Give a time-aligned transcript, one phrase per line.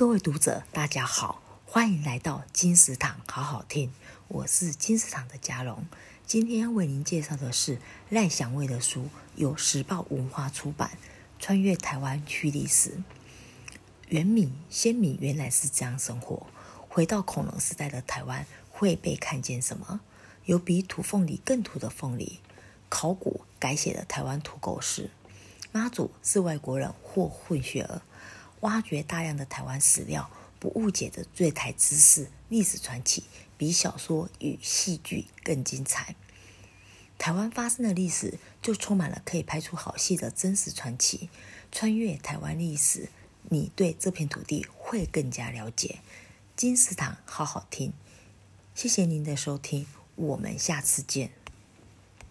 [0.00, 3.92] 各位读者，大家好，欢迎来到金石堂好好听。
[4.28, 5.84] 我是金石堂的嘉荣，
[6.26, 7.76] 今天要为您介绍的是
[8.08, 10.92] 赖祥蔚的书，由时报文化出版，
[11.38, 12.92] 《穿越台湾去历史》。
[14.08, 16.46] 原民先民原来是这样生活，
[16.88, 20.00] 回到恐龙时代的台湾会被看见什么？
[20.46, 22.40] 有比土凤梨更土的凤梨？
[22.88, 25.10] 考古改写了台湾土狗史。
[25.72, 28.00] 妈祖是外国人或混血儿？
[28.60, 33.24] 挖掘大量的台湾史料，不误解的对台知识、历史传奇，
[33.56, 36.14] 比小说与戏剧更精彩。
[37.18, 41.28] 台湾发生的历史就充满了可以拍出好戏的真实传奇。
[41.72, 43.08] 穿越台湾历史，
[43.48, 46.00] 你对这片土地会更加了解。
[46.56, 47.92] 金石堂好好听，
[48.74, 49.86] 谢谢您的收听，
[50.16, 51.39] 我们下次见。